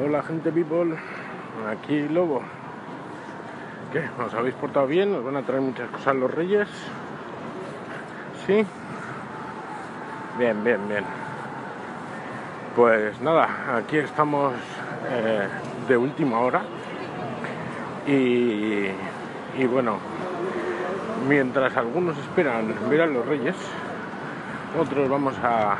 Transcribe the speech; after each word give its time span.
Hola 0.00 0.22
gente 0.22 0.50
people, 0.50 0.96
aquí 1.68 2.08
Lobo. 2.08 2.40
¿Qué? 3.92 4.02
¿Os 4.24 4.32
habéis 4.32 4.54
portado 4.54 4.86
bien? 4.86 5.14
¿Os 5.14 5.22
van 5.22 5.36
a 5.36 5.42
traer 5.42 5.60
muchas 5.60 5.90
cosas 5.90 6.16
los 6.16 6.30
reyes? 6.30 6.66
¿Sí? 8.46 8.64
Bien, 10.38 10.64
bien, 10.64 10.88
bien. 10.88 11.04
Pues 12.74 13.20
nada, 13.20 13.76
aquí 13.76 13.98
estamos 13.98 14.54
eh, 15.10 15.46
de 15.86 15.96
última 15.98 16.40
hora 16.40 16.62
y, 18.06 18.86
y 19.58 19.66
bueno, 19.70 19.98
mientras 21.28 21.76
algunos 21.76 22.16
esperan 22.16 22.74
ver 22.88 23.02
a 23.02 23.06
los 23.06 23.26
reyes, 23.26 23.56
otros 24.80 25.10
vamos 25.10 25.34
a, 25.42 25.76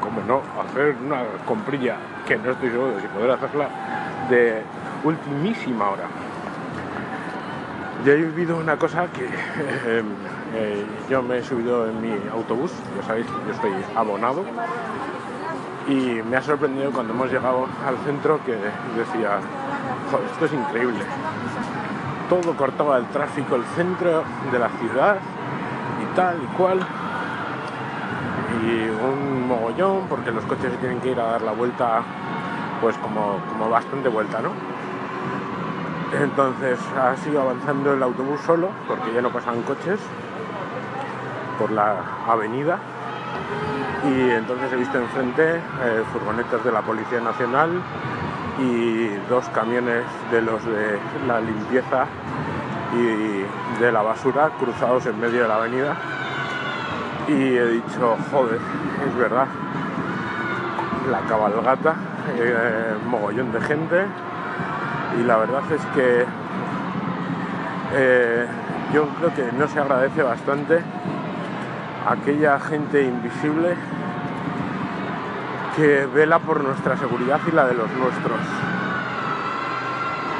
como 0.00 0.20
no, 0.22 0.42
hacer 0.62 0.96
una 1.04 1.22
comprilla 1.46 1.96
que 2.26 2.36
no 2.36 2.50
estoy 2.50 2.70
seguro 2.70 2.94
de 2.94 3.00
si 3.00 3.08
poder 3.08 3.30
hacerla 3.30 3.68
de 4.28 4.62
ultimísima 5.04 5.90
hora. 5.90 6.04
Ya 8.04 8.12
he 8.12 8.16
vivido 8.16 8.56
una 8.56 8.76
cosa 8.76 9.06
que 9.12 9.24
eh, 9.86 10.02
eh, 10.54 10.86
yo 11.08 11.22
me 11.22 11.38
he 11.38 11.42
subido 11.42 11.88
en 11.88 12.00
mi 12.00 12.12
autobús, 12.30 12.72
ya 12.96 13.06
sabéis 13.06 13.26
yo 13.46 13.52
estoy 13.52 13.72
abonado, 13.94 14.44
y 15.88 16.20
me 16.28 16.36
ha 16.36 16.42
sorprendido 16.42 16.90
cuando 16.90 17.12
hemos 17.12 17.30
llegado 17.30 17.66
al 17.86 17.96
centro 18.04 18.40
que 18.44 18.52
decía, 18.52 19.38
"Joder, 20.10 20.26
esto 20.32 20.44
es 20.46 20.52
increíble. 20.52 21.00
Todo 22.28 22.56
cortaba 22.56 22.98
el 22.98 23.06
tráfico, 23.06 23.54
el 23.54 23.64
centro 23.76 24.24
de 24.50 24.58
la 24.58 24.68
ciudad 24.68 25.18
y 26.02 26.16
tal 26.16 26.42
y 26.42 26.46
cual. 26.56 26.80
Y 28.62 28.88
un 28.88 29.48
mogollón, 29.48 30.06
porque 30.08 30.30
los 30.32 30.44
coches 30.44 30.72
se 30.72 30.78
tienen 30.78 31.00
que 31.00 31.10
ir 31.10 31.20
a 31.20 31.32
dar 31.32 31.42
la 31.42 31.52
vuelta, 31.52 32.02
pues 32.80 32.96
como, 32.98 33.38
como 33.50 33.68
bastante 33.68 34.08
vuelta, 34.08 34.40
¿no? 34.40 34.50
Entonces 36.20 36.78
ha 36.96 37.16
sido 37.16 37.42
avanzando 37.42 37.92
el 37.92 38.02
autobús 38.02 38.40
solo, 38.46 38.70
porque 38.86 39.12
ya 39.12 39.20
no 39.20 39.30
pasaban 39.30 39.62
coches 39.62 40.00
por 41.58 41.70
la 41.70 41.96
avenida. 42.28 42.78
Y 44.04 44.30
entonces 44.30 44.72
he 44.72 44.76
visto 44.76 44.98
enfrente 44.98 45.56
eh, 45.56 46.04
furgonetas 46.12 46.64
de 46.64 46.70
la 46.70 46.82
Policía 46.82 47.20
Nacional 47.20 47.82
y 48.58 49.08
dos 49.28 49.48
camiones 49.48 50.04
de 50.30 50.42
los 50.42 50.64
de 50.64 50.98
la 51.26 51.40
limpieza 51.40 52.06
y 52.94 53.80
de 53.80 53.92
la 53.92 54.02
basura 54.02 54.50
cruzados 54.58 55.06
en 55.06 55.20
medio 55.20 55.42
de 55.42 55.48
la 55.48 55.56
avenida. 55.56 55.96
Y 57.28 57.32
he 57.32 57.66
dicho, 57.66 58.16
joder, 58.30 58.60
es 59.06 59.16
verdad, 59.16 59.48
la 61.10 61.20
cabalgata, 61.28 61.96
eh, 62.38 62.94
mogollón 63.08 63.50
de 63.50 63.60
gente. 63.62 64.06
Y 65.18 65.24
la 65.24 65.36
verdad 65.36 65.62
es 65.72 65.80
que 65.86 66.24
eh, 67.94 68.46
yo 68.92 69.08
creo 69.18 69.34
que 69.34 69.52
no 69.56 69.66
se 69.66 69.80
agradece 69.80 70.22
bastante 70.22 70.80
aquella 72.08 72.60
gente 72.60 73.02
invisible 73.02 73.74
que 75.74 76.06
vela 76.06 76.38
por 76.38 76.62
nuestra 76.62 76.96
seguridad 76.96 77.40
y 77.48 77.50
la 77.50 77.66
de 77.66 77.74
los 77.74 77.90
nuestros. 77.92 78.40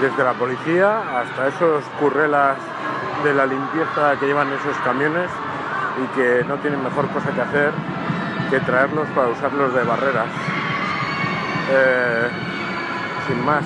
Desde 0.00 0.22
la 0.22 0.34
policía 0.34 1.20
hasta 1.20 1.48
esos 1.48 1.84
currelas 1.98 2.58
de 3.24 3.34
la 3.34 3.46
limpieza 3.46 4.14
que 4.20 4.26
llevan 4.26 4.48
esos 4.52 4.76
camiones 4.84 5.30
y 6.02 6.06
que 6.16 6.44
no 6.46 6.58
tienen 6.58 6.82
mejor 6.82 7.08
cosa 7.08 7.32
que 7.32 7.40
hacer 7.40 7.72
que 8.50 8.60
traerlos 8.60 9.08
para 9.10 9.28
usarlos 9.28 9.74
de 9.74 9.82
barreras. 9.82 10.30
Eh, 11.70 12.28
sin 13.26 13.44
más, 13.44 13.64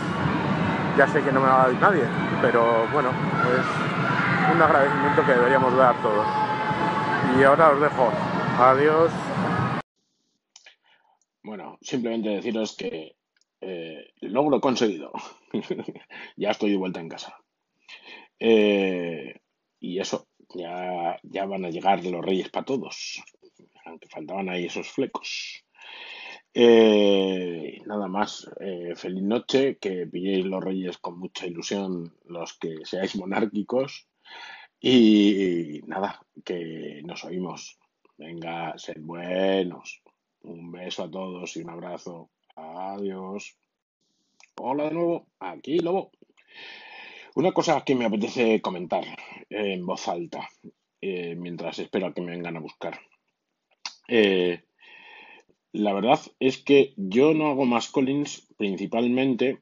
ya 0.97 1.07
sé 1.09 1.23
que 1.23 1.33
no 1.33 1.41
me 1.41 1.49
va 1.49 1.65
a 1.65 1.69
dar 1.69 1.81
nadie, 1.81 2.05
pero 2.41 2.89
bueno, 2.89 3.11
es 3.11 4.55
un 4.55 4.63
agradecimiento 4.63 5.25
que 5.27 5.33
deberíamos 5.33 5.77
dar 5.77 6.01
todos. 6.01 6.27
Y 7.39 7.43
ahora 7.43 7.71
os 7.71 7.81
dejo. 7.81 8.11
Adiós. 8.59 9.13
Bueno, 11.43 11.79
simplemente 11.83 12.31
deciros 12.31 12.77
que 12.77 13.17
eh, 13.61 14.13
logro 14.21 14.61
conseguido. 14.61 15.13
ya 16.37 16.51
estoy 16.51 16.71
de 16.71 16.77
vuelta 16.77 17.01
en 17.01 17.09
casa. 17.09 17.37
Eh, 18.39 19.41
y 19.79 20.01
eso, 20.01 20.27
ya, 20.55 21.47
van 21.47 21.65
a 21.65 21.71
llegar 21.71 22.05
los 22.05 22.25
reyes 22.25 22.49
para 22.51 22.65
todos. 22.65 23.23
Aunque 23.85 24.09
faltaban 24.09 24.49
ahí 24.49 24.67
esos 24.67 24.89
flecos. 24.89 25.65
Eh, 26.53 27.81
nada 27.87 28.09
más, 28.09 28.51
eh, 28.61 28.95
feliz 28.97 29.23
noche, 29.23 29.79
que 29.79 30.07
pilléis 30.07 30.45
los 30.45 30.63
reyes 30.63 30.99
con 30.99 31.19
mucha 31.19 31.47
ilusión 31.47 32.17
los 32.25 32.59
que 32.59 32.85
seáis 32.85 33.15
monárquicos 33.17 34.09
y 34.81 35.81
nada, 35.87 36.21
que 36.45 37.03
nos 37.05 37.25
oímos. 37.25 37.79
Venga, 38.17 38.77
sed 38.77 38.99
buenos. 39.01 40.03
Un 40.43 40.73
beso 40.73 41.05
a 41.05 41.11
todos 41.11 41.57
y 41.57 41.63
un 41.63 41.71
abrazo. 41.71 42.31
Adiós. 42.57 43.57
Hola 44.57 44.85
de 44.85 44.95
nuevo, 44.95 45.27
aquí 45.39 45.79
Lobo. 45.79 46.11
Una 47.37 47.53
cosa 47.53 47.83
que 47.85 47.95
me 47.95 48.07
apetece 48.07 48.61
comentar 48.61 49.05
en 49.49 49.87
voz 49.87 50.09
alta 50.09 50.49
eh, 51.01 51.37
mientras 51.37 51.79
espero 51.79 52.07
a 52.07 52.13
que 52.13 52.21
me 52.21 52.33
vengan 52.33 52.57
a 52.57 52.61
buscar. 52.61 52.99
Eh, 54.09 54.65
la 55.73 55.93
verdad 55.93 56.21
es 56.41 56.59
que 56.59 56.93
yo 56.97 57.33
no 57.33 57.49
hago 57.49 57.65
más 57.67 57.89
Collins 57.89 58.49
principalmente 58.57 59.61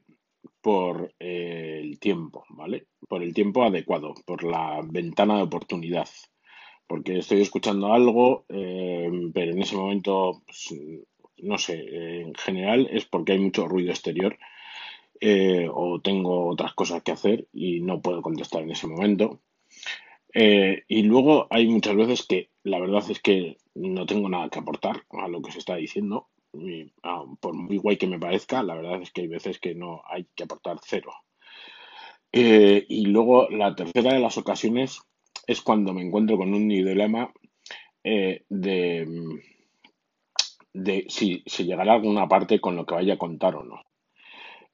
por 0.61 1.13
eh, 1.19 1.79
el 1.83 1.99
tiempo, 1.99 2.43
¿vale? 2.49 2.87
Por 3.07 3.21
el 3.21 3.33
tiempo 3.33 3.63
adecuado, 3.63 4.15
por 4.25 4.43
la 4.43 4.81
ventana 4.83 5.37
de 5.37 5.43
oportunidad. 5.43 6.09
Porque 6.87 7.19
estoy 7.19 7.41
escuchando 7.41 7.93
algo, 7.93 8.45
eh, 8.49 9.11
pero 9.31 9.51
en 9.51 9.61
ese 9.61 9.75
momento, 9.75 10.41
pues, 10.45 10.73
no 11.37 11.57
sé, 11.59 11.75
eh, 11.75 12.21
en 12.21 12.33
general 12.33 12.89
es 12.91 13.05
porque 13.05 13.33
hay 13.33 13.39
mucho 13.39 13.67
ruido 13.67 13.91
exterior 13.91 14.37
eh, 15.21 15.67
o 15.71 15.99
tengo 16.01 16.47
otras 16.47 16.73
cosas 16.73 17.03
que 17.03 17.11
hacer 17.11 17.47
y 17.51 17.81
no 17.81 18.01
puedo 18.01 18.21
contestar 18.21 18.63
en 18.63 18.71
ese 18.71 18.87
momento. 18.87 19.41
Eh, 20.33 20.83
y 20.87 21.03
luego 21.03 21.47
hay 21.49 21.67
muchas 21.67 21.95
veces 21.95 22.25
que 22.25 22.49
la 22.63 22.79
verdad 22.79 23.03
es 23.09 23.19
que 23.19 23.57
no 23.75 24.05
tengo 24.05 24.29
nada 24.29 24.49
que 24.49 24.59
aportar 24.59 25.03
a 25.09 25.27
lo 25.27 25.41
que 25.41 25.51
se 25.51 25.59
está 25.59 25.75
diciendo. 25.75 26.27
Y, 26.53 26.93
ah, 27.03 27.23
por 27.39 27.53
muy 27.53 27.77
guay 27.77 27.97
que 27.97 28.07
me 28.07 28.19
parezca, 28.19 28.63
la 28.63 28.75
verdad 28.75 29.01
es 29.01 29.11
que 29.11 29.21
hay 29.21 29.27
veces 29.27 29.59
que 29.59 29.75
no 29.75 30.01
hay 30.09 30.25
que 30.35 30.43
aportar 30.43 30.77
cero. 30.83 31.11
Eh, 32.31 32.85
y 32.87 33.05
luego 33.07 33.49
la 33.49 33.75
tercera 33.75 34.13
de 34.13 34.19
las 34.19 34.37
ocasiones 34.37 35.01
es 35.47 35.61
cuando 35.61 35.93
me 35.93 36.01
encuentro 36.01 36.37
con 36.37 36.53
un 36.53 36.67
dilema 36.69 37.33
de, 38.03 39.05
de 40.73 41.05
si, 41.09 41.43
si 41.45 41.65
llegará 41.65 41.93
a 41.93 41.95
alguna 41.95 42.27
parte 42.27 42.61
con 42.61 42.75
lo 42.75 42.85
que 42.85 42.95
vaya 42.95 43.15
a 43.15 43.19
contar 43.19 43.55
o 43.55 43.63
no. 43.63 43.81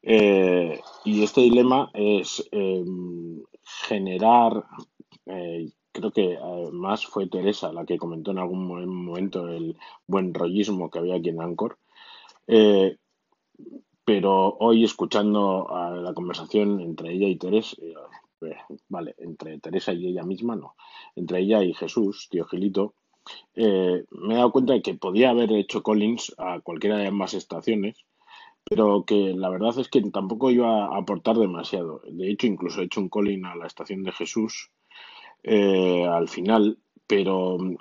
Eh, 0.07 0.79
y 1.03 1.23
este 1.23 1.41
dilema 1.41 1.89
es 1.93 2.47
eh, 2.51 2.83
generar, 3.87 4.63
eh, 5.25 5.69
creo 5.91 6.11
que 6.11 6.37
además 6.37 7.05
fue 7.07 7.27
Teresa 7.27 7.73
la 7.73 7.85
que 7.85 7.97
comentó 7.97 8.31
en 8.31 8.39
algún 8.39 8.67
mo- 8.67 8.85
momento 8.85 9.47
el 9.47 9.77
buen 10.07 10.33
rollismo 10.33 10.89
que 10.91 10.99
había 10.99 11.15
aquí 11.15 11.29
en 11.29 11.41
Anchor, 11.41 11.79
eh, 12.47 12.97
pero 14.03 14.55
hoy 14.59 14.83
escuchando 14.83 15.67
la 16.01 16.13
conversación 16.13 16.79
entre 16.79 17.13
ella 17.13 17.27
y 17.27 17.37
Teresa, 17.37 17.75
eh, 17.81 17.93
eh, 18.41 18.55
vale, 18.87 19.15
entre 19.17 19.59
Teresa 19.59 19.93
y 19.93 20.07
ella 20.07 20.23
misma, 20.23 20.55
no, 20.55 20.75
entre 21.15 21.39
ella 21.39 21.63
y 21.63 21.73
Jesús, 21.73 22.27
tío 22.29 22.45
Gilito, 22.45 22.93
eh, 23.55 24.03
me 24.11 24.35
he 24.35 24.37
dado 24.37 24.51
cuenta 24.51 24.73
de 24.73 24.81
que 24.83 24.95
podía 24.95 25.31
haber 25.31 25.51
hecho 25.53 25.83
Collins 25.83 26.33
a 26.37 26.61
cualquiera 26.61 26.97
de 26.97 27.07
ambas 27.07 27.33
estaciones 27.35 28.05
pero 28.69 29.05
que 29.05 29.33
la 29.35 29.49
verdad 29.49 29.77
es 29.77 29.87
que 29.89 30.01
tampoco 30.01 30.49
iba 30.51 30.85
a 30.85 30.97
aportar 30.97 31.37
demasiado. 31.37 32.01
De 32.09 32.29
hecho, 32.31 32.47
incluso 32.47 32.81
he 32.81 32.85
hecho 32.85 32.99
un 32.99 33.09
calling 33.09 33.45
a 33.45 33.55
la 33.55 33.67
estación 33.67 34.03
de 34.03 34.11
Jesús 34.11 34.71
eh, 35.43 36.05
al 36.07 36.27
final, 36.27 36.79
pero 37.07 37.57
mm, 37.59 37.75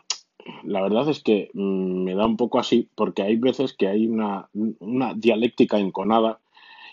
la 0.65 0.83
verdad 0.83 1.09
es 1.09 1.23
que 1.23 1.51
mm, 1.55 2.05
me 2.05 2.15
da 2.15 2.27
un 2.27 2.37
poco 2.37 2.59
así, 2.59 2.89
porque 2.95 3.23
hay 3.23 3.37
veces 3.37 3.75
que 3.75 3.89
hay 3.89 4.07
una, 4.07 4.51
una 4.53 5.15
dialéctica 5.15 5.79
enconada 5.79 6.41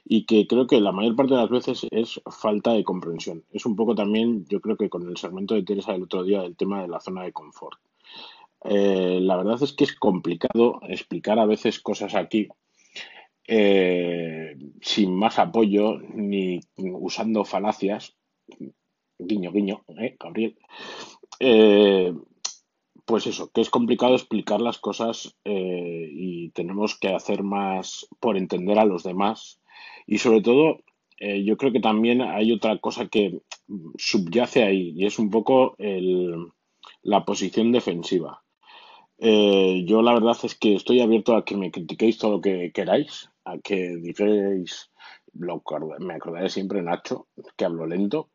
y 0.06 0.26
que 0.26 0.48
creo 0.48 0.68
que 0.68 0.80
la 0.80 0.94
mayor 0.94 1.16
parte 1.16 1.34
de 1.34 1.42
las 1.42 1.50
veces 1.50 1.86
es 1.92 2.22
falta 2.26 2.74
de 2.74 2.84
comprensión. 2.84 3.44
Es 3.52 3.66
un 3.66 3.76
poco 3.76 3.94
también, 3.94 4.46
yo 4.50 4.62
creo 4.62 4.78
que 4.78 4.90
con 4.90 5.08
el 5.08 5.18
segmento 5.18 5.54
de 5.54 5.64
Teresa 5.64 5.92
del 5.92 6.04
otro 6.04 6.24
día, 6.24 6.42
del 6.42 6.56
tema 6.56 6.82
de 6.82 6.88
la 6.88 7.02
zona 7.02 7.24
de 7.24 7.34
confort. 7.34 7.80
Eh, 8.64 9.20
la 9.22 9.38
verdad 9.38 9.62
es 9.62 9.74
que 9.74 9.84
es 9.84 9.96
complicado 9.96 10.80
explicar 10.88 11.40
a 11.40 11.46
veces 11.46 11.80
cosas 11.80 12.16
aquí 12.16 12.48
eh, 13.54 14.56
sin 14.80 15.14
más 15.14 15.38
apoyo 15.38 16.00
ni 16.14 16.62
usando 16.78 17.44
falacias, 17.44 18.16
guiño, 19.20 19.52
guiño, 19.52 19.84
¿eh, 20.00 20.16
Gabriel? 20.18 20.58
Eh, 21.38 22.14
pues 23.04 23.28
eso, 23.28 23.52
que 23.52 23.60
es 23.60 23.70
complicado 23.70 24.16
explicar 24.16 24.62
las 24.62 24.78
cosas 24.78 25.36
y 25.44 26.50
tenemos 26.52 26.98
que 26.98 27.10
hacer 27.10 27.44
más 27.44 28.08
por 28.22 28.38
entender 28.38 28.80
a 28.80 28.86
los 28.86 29.04
demás. 29.04 29.60
Y 30.08 30.20
sobre 30.20 30.42
todo, 30.42 30.80
yo 31.20 31.58
creo 31.58 31.74
que 31.74 31.82
también 31.82 32.22
hay 32.22 32.54
otra 32.54 32.78
cosa 32.78 33.10
que 33.10 33.42
subyace 33.98 34.64
ahí 34.64 34.94
y 34.96 35.06
es 35.06 35.20
un 35.20 35.30
poco 35.30 35.76
el, 35.78 36.48
la 37.02 37.26
posición 37.26 37.74
defensiva. 37.74 38.44
Yo 39.20 40.02
la 40.02 40.14
verdad 40.14 40.38
es 40.44 40.56
que 40.56 40.76
estoy 40.76 41.02
abierto 41.02 41.36
a 41.36 41.44
que 41.44 41.58
me 41.58 41.70
critiquéis 41.70 42.18
todo 42.18 42.34
lo 42.34 42.42
que 42.42 42.72
queráis, 42.72 43.31
que 43.60 43.96
digáis, 43.98 44.92
lo, 45.34 45.64
me 46.00 46.16
acordaré 46.16 46.50
siempre 46.50 46.82
Nacho, 46.82 47.28
que 47.56 47.66
hablo 47.66 47.86
lento, 47.86 48.32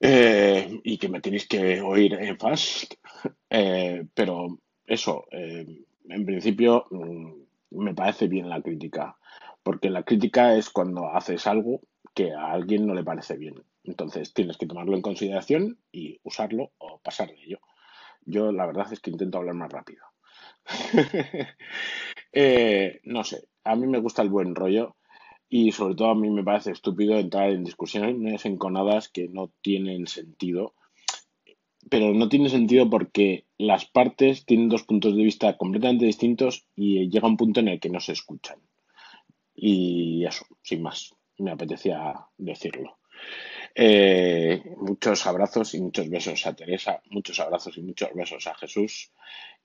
eh, 0.00 0.80
y 0.82 0.98
que 0.98 1.08
me 1.08 1.20
tenéis 1.20 1.46
que 1.46 1.80
oír 1.80 2.14
en 2.14 2.38
fast, 2.38 2.94
eh, 3.50 4.04
pero 4.14 4.58
eso, 4.86 5.24
en 5.30 6.26
principio 6.26 6.86
mm, 6.90 7.32
me 7.70 7.94
parece 7.94 8.28
bien 8.28 8.48
la 8.48 8.62
crítica, 8.62 9.16
porque 9.62 9.90
la 9.90 10.02
crítica 10.02 10.54
es 10.56 10.70
cuando 10.70 11.08
haces 11.08 11.46
algo 11.46 11.80
que 12.14 12.32
a 12.32 12.52
alguien 12.52 12.86
no 12.86 12.94
le 12.94 13.04
parece 13.04 13.36
bien. 13.36 13.62
Entonces 13.82 14.32
tienes 14.32 14.56
que 14.56 14.66
tomarlo 14.66 14.96
en 14.96 15.02
consideración 15.02 15.78
y 15.92 16.20
usarlo 16.22 16.72
o 16.78 17.00
pasar 17.00 17.28
de 17.28 17.42
ello. 17.42 17.60
Yo 18.24 18.52
la 18.52 18.66
verdad 18.66 18.92
es 18.92 19.00
que 19.00 19.10
intento 19.10 19.38
hablar 19.38 19.54
más 19.54 19.72
rápido. 19.72 20.04
Eh, 22.36 23.00
no 23.04 23.22
sé, 23.22 23.44
a 23.64 23.76
mí 23.76 23.86
me 23.86 23.98
gusta 23.98 24.22
el 24.22 24.28
buen 24.28 24.54
rollo 24.54 24.96
y 25.48 25.72
sobre 25.72 25.94
todo 25.94 26.10
a 26.10 26.14
mí 26.14 26.30
me 26.30 26.44
parece 26.44 26.72
estúpido 26.72 27.16
entrar 27.18 27.50
en 27.50 27.64
discusiones 27.64 28.44
enconadas 28.44 29.08
que 29.08 29.28
no 29.28 29.50
tienen 29.62 30.06
sentido. 30.06 30.74
Pero 31.90 32.14
no 32.14 32.28
tiene 32.28 32.48
sentido 32.48 32.88
porque 32.88 33.44
las 33.58 33.84
partes 33.84 34.46
tienen 34.46 34.70
dos 34.70 34.84
puntos 34.84 35.14
de 35.14 35.22
vista 35.22 35.56
completamente 35.56 36.06
distintos 36.06 36.66
y 36.74 37.10
llega 37.10 37.28
un 37.28 37.36
punto 37.36 37.60
en 37.60 37.68
el 37.68 37.80
que 37.80 37.90
no 37.90 38.00
se 38.00 38.12
escuchan. 38.12 38.58
Y 39.54 40.24
eso, 40.24 40.46
sin 40.62 40.82
más, 40.82 41.14
me 41.38 41.50
apetecía 41.50 42.26
decirlo. 42.38 42.98
Eh, 43.74 44.62
muchos 44.78 45.26
abrazos 45.26 45.74
y 45.74 45.82
muchos 45.82 46.08
besos 46.08 46.46
a 46.46 46.54
Teresa, 46.54 47.02
muchos 47.10 47.38
abrazos 47.40 47.76
y 47.76 47.82
muchos 47.82 48.08
besos 48.14 48.46
a 48.46 48.54
Jesús. 48.54 49.12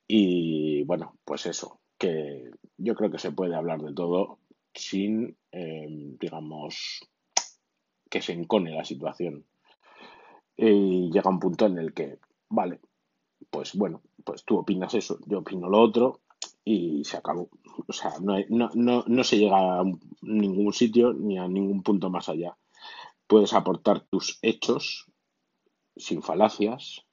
Y 0.07 0.83
bueno, 0.83 1.17
pues 1.23 1.45
eso, 1.45 1.79
que 1.99 2.49
yo 2.77 2.95
creo 2.95 3.11
que 3.11 3.19
se 3.19 3.31
puede 3.31 3.55
hablar 3.55 3.81
de 3.81 3.93
todo 3.93 4.39
sin, 4.73 5.37
em, 5.51 6.17
digamos, 6.17 7.01
que 8.09 8.21
se 8.21 8.33
encone 8.33 8.71
la 8.71 8.85
situación. 8.85 9.45
Y 10.57 11.11
llega 11.11 11.29
un 11.29 11.39
punto 11.39 11.67
en 11.67 11.77
el 11.77 11.93
que, 11.93 12.17
vale, 12.49 12.79
pues 13.51 13.75
bueno, 13.75 14.01
pues 14.25 14.43
tú 14.43 14.57
opinas 14.57 14.93
eso, 14.95 15.19
yo 15.27 15.39
opino 15.39 15.69
lo 15.69 15.79
otro 15.79 16.21
y 16.65 17.03
se 17.03 17.17
acabó. 17.17 17.49
O 17.87 17.93
sea, 17.93 18.13
no, 18.21 18.37
no, 18.49 18.69
no, 18.73 19.03
no 19.05 19.23
se 19.23 19.37
llega 19.37 19.79
a 19.79 19.83
ningún 20.21 20.73
sitio 20.73 21.13
ni 21.13 21.37
a 21.37 21.47
ningún 21.47 21.83
punto 21.83 22.09
más 22.09 22.29
allá 22.29 22.57
puedes 23.29 23.53
aportar 23.53 24.01
tus 24.09 24.39
hechos 24.41 25.05
sin 25.95 26.23
falacias 26.23 27.05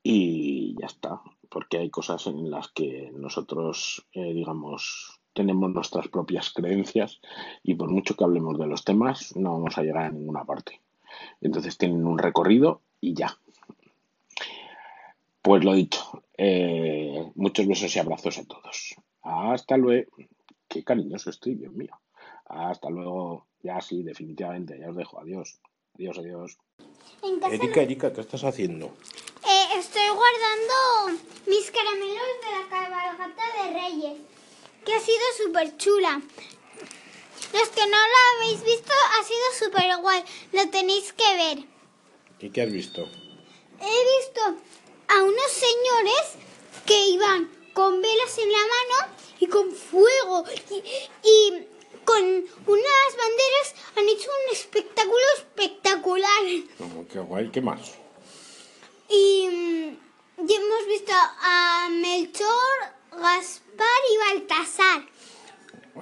y 0.00 0.76
ya 0.80 0.86
está, 0.86 1.20
porque 1.48 1.78
hay 1.78 1.90
cosas 1.90 2.26
en 2.26 2.50
las 2.50 2.68
que 2.68 3.10
nosotros, 3.14 4.06
eh, 4.12 4.32
digamos, 4.32 5.20
tenemos 5.32 5.70
nuestras 5.70 6.08
propias 6.08 6.50
creencias 6.50 7.20
y 7.62 7.74
por 7.74 7.90
mucho 7.90 8.16
que 8.16 8.24
hablemos 8.24 8.58
de 8.58 8.66
los 8.66 8.84
temas 8.84 9.36
no 9.36 9.52
vamos 9.52 9.78
a 9.78 9.82
llegar 9.82 10.04
a 10.04 10.10
ninguna 10.10 10.44
parte. 10.44 10.80
Entonces 11.40 11.78
tienen 11.78 12.06
un 12.06 12.18
recorrido 12.18 12.80
y 13.00 13.14
ya. 13.14 13.36
Pues 15.42 15.64
lo 15.64 15.74
dicho, 15.74 16.24
eh, 16.36 17.30
muchos 17.34 17.66
besos 17.66 17.94
y 17.94 17.98
abrazos 17.98 18.38
a 18.38 18.44
todos. 18.44 18.96
Hasta 19.22 19.76
luego. 19.76 20.10
Qué 20.66 20.84
cariñoso 20.84 21.30
estoy, 21.30 21.54
Dios 21.54 21.72
mío. 21.72 21.98
Hasta 22.46 22.90
luego. 22.90 23.46
Ya 23.62 23.80
sí, 23.80 24.02
definitivamente, 24.02 24.78
ya 24.78 24.90
os 24.90 24.96
dejo. 24.96 25.20
Adiós. 25.20 25.60
Adiós, 25.94 26.18
adiós. 26.18 26.58
Erika, 27.50 27.82
Erika, 27.82 28.12
¿qué 28.12 28.20
estás 28.20 28.44
haciendo? 28.44 28.92
Estoy 29.98 30.14
guardando 30.14 31.24
mis 31.46 31.70
caramelos 31.72 32.28
de 32.44 32.50
la 32.52 32.68
cabalgata 32.70 33.42
de 33.56 33.80
Reyes, 33.80 34.18
que 34.84 34.94
ha 34.94 35.00
sido 35.00 35.18
súper 35.42 35.76
chula. 35.76 36.22
Los 37.52 37.68
que 37.70 37.80
no 37.80 37.96
lo 37.96 38.36
habéis 38.36 38.62
visto 38.62 38.92
ha 38.92 39.24
sido 39.24 39.40
súper 39.58 39.96
guay. 40.00 40.22
Lo 40.52 40.70
tenéis 40.70 41.12
que 41.14 41.34
ver. 41.34 41.58
¿Y 42.38 42.50
qué 42.50 42.62
has 42.62 42.70
visto? 42.70 43.08
He 43.80 44.18
visto 44.20 44.40
a 45.08 45.22
unos 45.24 45.50
señores 45.50 46.46
que 46.86 47.08
iban 47.08 47.50
con 47.72 48.00
velas 48.00 48.38
en 48.38 48.52
la 48.52 48.58
mano 48.58 49.14
y 49.40 49.48
con 49.48 49.72
fuego. 49.72 50.44
y 51.24 51.66
con 52.04 52.22
unas 52.22 53.16
banderas 53.16 53.74
han 53.96 54.08
hecho 54.08 54.30
un 54.46 54.52
espectáculo 54.52 55.24
espectacular. 55.38 56.44
Oh, 56.78 57.04
qué 57.12 57.18
guay, 57.18 57.50
¿qué 57.50 57.60
más? 57.60 57.98
Y, 60.48 60.58
mm, 60.58 60.62
hemos 60.62 60.86
visto 60.86 61.12
a 61.12 61.88
Melchor, 61.90 62.48
Gaspar 63.12 64.00
y 64.10 64.16
Baltasar. 64.16 65.02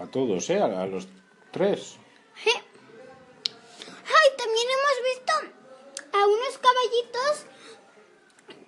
A 0.01 0.07
todos, 0.07 0.49
¿eh? 0.51 0.61
A 0.61 0.87
los 0.87 1.09
tres. 1.51 1.97
Ay, 2.45 4.29
también 4.39 4.67
hemos 4.77 5.03
visto 5.11 5.33
a 6.13 6.27
unos 6.27 6.59
caballitos 6.59 7.47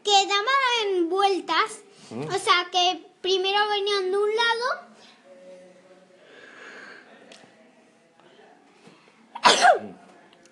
que 0.02 0.26
daban 0.26 1.08
vueltas. 1.08 1.82
¿Mm? 2.10 2.26
O 2.26 2.38
sea, 2.38 2.68
que 2.72 3.06
primero 3.20 3.68
venían 3.68 4.10
de 4.10 4.16
un 4.16 4.30
lado 4.34 4.88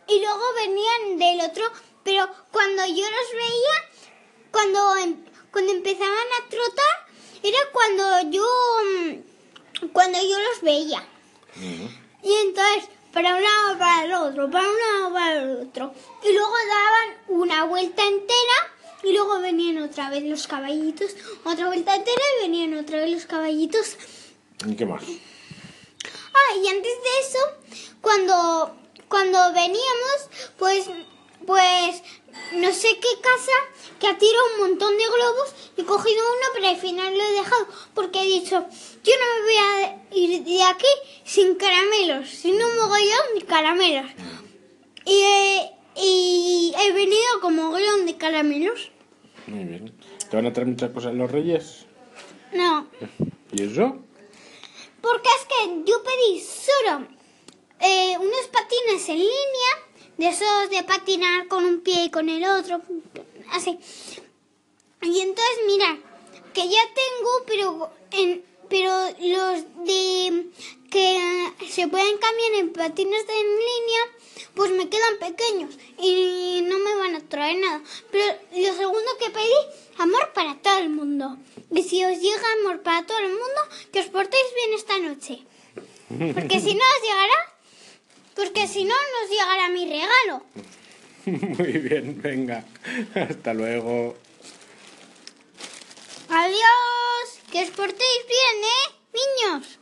y 0.08 0.20
luego 0.20 0.44
venían 0.54 1.18
del 1.18 1.40
otro, 1.50 1.64
pero 2.04 2.28
cuando 2.52 2.84
yo 2.86 3.04
los 3.10 3.32
veía, 3.32 3.95
cuando, 4.56 4.96
em, 4.96 5.16
cuando 5.52 5.70
empezaban 5.70 6.28
a 6.38 6.48
trotar, 6.48 6.94
era 7.42 7.58
cuando 7.74 8.30
yo, 8.30 8.48
mm, 8.84 9.88
cuando 9.92 10.18
yo 10.18 10.38
los 10.38 10.62
veía. 10.62 11.06
Y 12.22 12.32
entonces, 12.32 12.88
para 13.12 13.36
un 13.36 13.42
lado, 13.42 13.78
para 13.78 14.04
el 14.06 14.14
otro, 14.14 14.50
para 14.50 14.66
un 14.66 14.78
lado, 14.78 15.12
para 15.12 15.42
el 15.42 15.50
otro. 15.60 15.94
Y 16.24 16.32
luego 16.32 16.54
daban 16.68 17.40
una 17.42 17.64
vuelta 17.64 18.02
entera 18.02 18.58
y 19.02 19.12
luego 19.12 19.40
venían 19.40 19.76
otra 19.82 20.08
vez 20.08 20.24
los 20.24 20.46
caballitos, 20.46 21.10
otra 21.44 21.66
vuelta 21.66 21.94
entera 21.94 22.22
y 22.38 22.42
venían 22.44 22.78
otra 22.78 23.00
vez 23.00 23.10
los 23.10 23.26
caballitos. 23.26 23.98
¿Y 24.66 24.74
qué 24.74 24.86
más? 24.86 25.04
Ah, 26.32 26.56
y 26.64 26.66
antes 26.66 26.92
de 27.06 27.20
eso, 27.20 27.38
cuando 28.00 28.74
cuando 29.08 29.52
veníamos, 29.52 30.18
pues, 30.58 30.86
pues, 31.46 32.02
no 32.54 32.72
sé 32.72 32.88
qué 33.00 33.20
casa, 33.20 33.52
que 33.98 34.06
ha 34.06 34.18
tirado 34.18 34.44
un 34.54 34.68
montón 34.68 34.96
de 34.96 35.04
globos 35.04 35.54
y 35.76 35.80
he 35.80 35.84
cogido 35.84 36.22
uno, 36.24 36.46
pero 36.54 36.68
al 36.68 36.76
final 36.76 37.16
lo 37.16 37.24
he 37.24 37.32
dejado 37.32 37.66
porque 37.94 38.20
he 38.20 38.24
dicho, 38.24 38.66
yo 39.04 39.12
no 39.20 39.34
me 39.34 39.42
voy 39.42 39.56
a 39.56 40.16
ir 40.16 40.44
de 40.44 40.62
aquí 40.62 40.86
sin 41.24 41.54
caramelos, 41.56 42.28
sin 42.28 42.54
un 42.54 42.76
mogollón 42.76 43.38
de 43.38 43.46
caramelos. 43.46 44.10
Y 45.04 45.22
he, 45.22 45.70
y 45.96 46.74
he 46.78 46.92
venido 46.92 47.40
como 47.40 47.64
mogollón 47.64 48.06
de 48.06 48.16
caramelos. 48.16 48.90
Muy 49.46 49.64
bien. 49.64 49.94
¿Te 50.28 50.36
van 50.36 50.46
a 50.46 50.52
traer 50.52 50.68
muchas 50.68 50.90
cosas 50.90 51.14
los 51.14 51.30
reyes? 51.30 51.86
No. 52.52 52.88
¿Y 53.52 53.62
eso? 53.62 53.98
Porque 55.00 55.28
es 55.28 55.46
que 55.46 55.90
yo 55.90 56.02
pedí 56.02 56.40
solo 56.40 57.06
eh, 57.80 58.16
unos 58.18 58.46
patines 58.52 59.08
en 59.08 59.18
línea, 59.18 59.70
de 60.18 60.28
esos 60.28 60.70
de 60.70 60.82
patinar 60.82 61.48
con 61.48 61.64
un 61.64 61.80
pie 61.80 62.04
y 62.04 62.10
con 62.10 62.28
el 62.28 62.44
otro, 62.44 62.80
así. 63.50 63.78
Y 65.02 65.20
entonces, 65.20 65.58
mira, 65.66 65.98
que 66.54 66.68
ya 66.68 66.80
tengo, 66.94 67.30
pero, 67.46 67.90
en, 68.12 68.44
pero 68.68 68.90
los 69.20 69.86
de 69.86 70.46
que 70.90 71.20
se 71.68 71.88
pueden 71.88 72.18
cambiar 72.18 72.54
en 72.54 72.72
patines 72.72 73.26
de 73.26 73.32
en 73.34 73.46
línea, 73.46 74.00
pues 74.54 74.70
me 74.70 74.88
quedan 74.88 75.18
pequeños 75.18 75.78
y 75.98 76.62
no 76.62 76.78
me 76.78 76.94
van 76.94 77.16
a 77.16 77.20
traer 77.20 77.58
nada. 77.58 77.82
Pero 78.10 78.24
lo 78.52 78.74
segundo 78.74 79.10
que 79.18 79.30
pedí, 79.30 79.98
amor 79.98 80.32
para 80.32 80.56
todo 80.56 80.78
el 80.78 80.88
mundo. 80.88 81.36
Y 81.70 81.82
si 81.82 82.04
os 82.04 82.18
llega 82.18 82.52
amor 82.60 82.82
para 82.82 83.04
todo 83.04 83.18
el 83.18 83.28
mundo, 83.28 83.60
que 83.92 84.00
os 84.00 84.06
portéis 84.06 84.46
bien 84.54 84.72
esta 84.72 84.98
noche. 84.98 85.44
Porque 86.08 86.60
si 86.60 86.74
no 86.74 86.84
os 86.84 87.02
llegará 87.02 87.55
porque 88.36 88.68
si 88.68 88.84
no 88.84 88.94
nos 88.94 89.30
llegará 89.30 89.68
mi 89.70 89.86
regalo. 89.88 90.44
Muy 91.58 91.72
bien, 91.78 92.20
venga. 92.22 92.64
Hasta 93.14 93.54
luego. 93.54 94.16
Adiós. 96.28 97.40
Que 97.50 97.62
os 97.62 97.70
portéis 97.70 98.22
bien, 98.28 98.56
¿eh, 98.64 98.86
niños? 99.18 99.78